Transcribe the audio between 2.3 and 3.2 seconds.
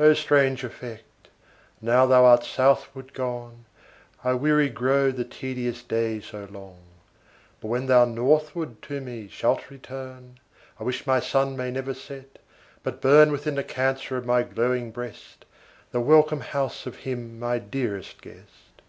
southward